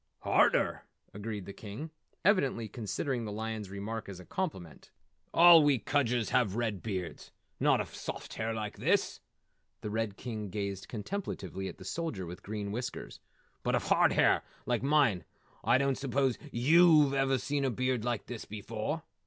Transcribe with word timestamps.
"Harder!" 0.21 0.85
agreed 1.13 1.45
the 1.45 1.53
King, 1.53 1.91
evidently 2.25 2.67
considering 2.67 3.23
the 3.23 3.31
lion's 3.31 3.69
remark 3.69 4.09
a 4.09 4.25
compliment. 4.25 4.89
"All 5.31 5.61
we 5.61 5.77
Kudgers 5.77 6.29
have 6.29 6.55
red 6.55 6.81
beards 6.81 7.29
not 7.59 7.79
of 7.79 7.93
soft 7.93 8.33
hair 8.33 8.51
like 8.51 8.77
his" 8.77 9.19
The 9.81 9.91
Red 9.91 10.17
King 10.17 10.49
gazed 10.49 10.87
contemplatively 10.89 11.67
at 11.67 11.77
the 11.77 11.85
Soldier 11.85 12.25
with 12.25 12.41
Green 12.41 12.71
Whiskers, 12.71 13.19
"but 13.61 13.75
of 13.75 13.89
hard 13.89 14.13
hair 14.13 14.41
like 14.65 14.81
mine. 14.81 15.23
I 15.63 15.77
don't 15.77 15.99
suppose 15.99 16.39
yew've 16.51 17.13
ever 17.13 17.37
seen 17.37 17.63
a 17.63 17.69
beard 17.69 18.03
like 18.03 18.25
this 18.25 18.45
before. 18.45 19.03